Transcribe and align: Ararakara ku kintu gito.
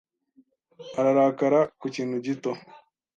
Ararakara 0.99 1.59
ku 1.79 1.85
kintu 1.95 2.15
gito. 2.25 2.51